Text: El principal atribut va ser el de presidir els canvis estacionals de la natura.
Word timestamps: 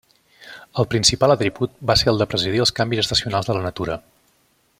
El 0.83 0.87
principal 0.93 1.33
atribut 1.35 1.77
va 1.91 1.97
ser 2.03 2.09
el 2.13 2.19
de 2.23 2.29
presidir 2.33 2.63
els 2.65 2.75
canvis 2.81 3.05
estacionals 3.05 3.51
de 3.53 3.59
la 3.59 3.63
natura. 3.71 4.01